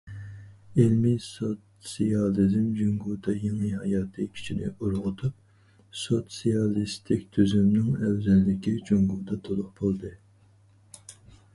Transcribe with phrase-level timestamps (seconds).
[0.83, 10.15] ئىلمىي سوتسىيالىزم جۇڭگودا يېڭى ھاياتىي كۈچىنى ئۇرغۇتۇپ، سوتسىيالىستىك تۈزۈمنىڭ ئەۋزەللىكى جۇڭگودا تولۇق بولدى.